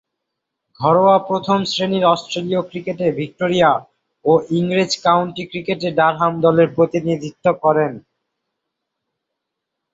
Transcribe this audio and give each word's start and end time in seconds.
ঘরোয়া 0.79 1.17
প্রথম-শ্রেণীর 1.27 2.03
অস্ট্রেলীয় 2.05 2.61
ক্রিকেটে 2.61 3.07
ভিক্টোরিয়া 3.11 3.71
ও 4.25 4.31
ইংরেজ 4.51 4.91
কাউন্টি 5.05 5.43
ক্রিকেটে 5.51 5.89
ডারহাম 5.99 6.33
দলের 6.45 6.69
প্রতিনিধিত্ব 6.75 7.45
করেন। 7.63 7.91